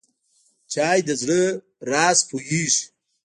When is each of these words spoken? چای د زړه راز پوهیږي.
چای 0.73 0.99
د 1.07 1.09
زړه 1.21 1.41
راز 1.91 2.17
پوهیږي. 2.29 2.83